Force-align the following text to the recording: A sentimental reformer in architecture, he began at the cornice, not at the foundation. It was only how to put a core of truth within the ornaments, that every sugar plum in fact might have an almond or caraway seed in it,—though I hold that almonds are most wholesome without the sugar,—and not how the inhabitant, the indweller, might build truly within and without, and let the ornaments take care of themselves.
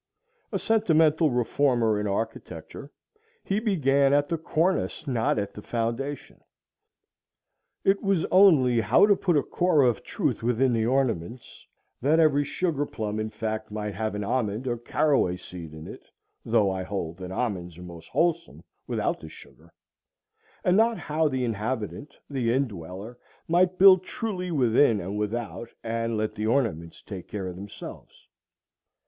A 0.51 0.57
sentimental 0.57 1.29
reformer 1.29 1.99
in 1.99 2.07
architecture, 2.07 2.89
he 3.43 3.59
began 3.59 4.13
at 4.15 4.29
the 4.29 4.37
cornice, 4.39 5.05
not 5.05 5.37
at 5.37 5.53
the 5.53 5.61
foundation. 5.61 6.41
It 7.83 8.01
was 8.01 8.25
only 8.31 8.79
how 8.81 9.05
to 9.05 9.15
put 9.15 9.37
a 9.37 9.43
core 9.43 9.83
of 9.83 10.01
truth 10.01 10.41
within 10.41 10.73
the 10.73 10.87
ornaments, 10.87 11.67
that 12.01 12.19
every 12.19 12.43
sugar 12.43 12.83
plum 12.87 13.19
in 13.19 13.29
fact 13.29 13.69
might 13.69 13.93
have 13.93 14.15
an 14.15 14.23
almond 14.23 14.65
or 14.65 14.75
caraway 14.75 15.37
seed 15.37 15.71
in 15.71 15.85
it,—though 15.85 16.71
I 16.71 16.81
hold 16.81 17.17
that 17.17 17.31
almonds 17.31 17.77
are 17.77 17.83
most 17.83 18.07
wholesome 18.09 18.63
without 18.87 19.19
the 19.19 19.29
sugar,—and 19.29 20.75
not 20.75 20.97
how 20.97 21.27
the 21.27 21.43
inhabitant, 21.45 22.17
the 22.27 22.51
indweller, 22.51 23.19
might 23.47 23.77
build 23.77 24.03
truly 24.03 24.49
within 24.49 24.99
and 24.99 25.15
without, 25.15 25.69
and 25.83 26.17
let 26.17 26.33
the 26.33 26.47
ornaments 26.47 27.03
take 27.03 27.27
care 27.27 27.45
of 27.45 27.55
themselves. 27.55 28.27